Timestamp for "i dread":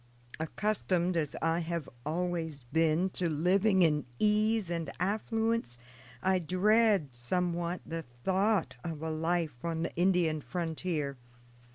6.23-7.13